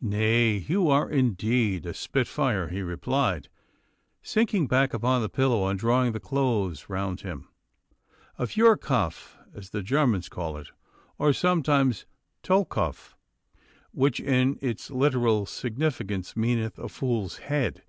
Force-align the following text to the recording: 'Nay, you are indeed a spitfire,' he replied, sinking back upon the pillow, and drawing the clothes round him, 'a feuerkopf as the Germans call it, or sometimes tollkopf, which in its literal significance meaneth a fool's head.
'Nay, 0.00 0.56
you 0.66 0.88
are 0.90 1.08
indeed 1.08 1.86
a 1.86 1.94
spitfire,' 1.94 2.66
he 2.66 2.82
replied, 2.82 3.48
sinking 4.22 4.66
back 4.66 4.92
upon 4.92 5.22
the 5.22 5.28
pillow, 5.28 5.68
and 5.68 5.78
drawing 5.78 6.10
the 6.10 6.18
clothes 6.18 6.88
round 6.88 7.20
him, 7.20 7.46
'a 8.40 8.46
feuerkopf 8.48 9.36
as 9.54 9.70
the 9.70 9.80
Germans 9.80 10.28
call 10.28 10.56
it, 10.56 10.70
or 11.16 11.32
sometimes 11.32 12.06
tollkopf, 12.42 13.14
which 13.92 14.18
in 14.18 14.58
its 14.60 14.90
literal 14.90 15.46
significance 15.46 16.34
meaneth 16.36 16.76
a 16.80 16.88
fool's 16.88 17.36
head. 17.36 17.84